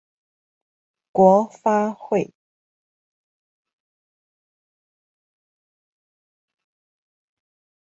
[1.11, 2.33] 國發會